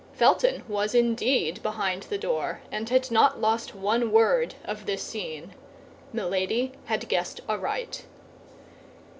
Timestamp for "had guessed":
6.85-7.39